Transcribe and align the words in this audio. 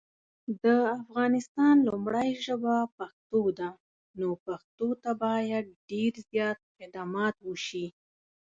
د 0.63 0.65
افغانستان 0.99 1.75
لومړی 1.87 2.29
ژبه 2.45 2.75
پښتو 2.97 3.41
ده 3.59 3.69
نو 4.19 4.29
پښتو 4.45 4.89
ته 5.03 5.11
باید 5.23 5.65
دیر 5.89 6.13
زیات 6.29 6.59
خدمات 6.75 7.35
وشي 7.47 7.87